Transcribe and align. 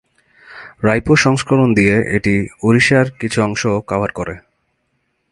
রায়পুর 0.83 1.17
সংস্করণ 1.17 1.69
দিয়ে 1.73 1.95
এটি 2.17 2.33
"ওড়িশার" 2.63 3.07
কিছু 3.19 3.37
অংশও 3.41 3.75
কভার 3.87 4.11
করে। 4.11 4.35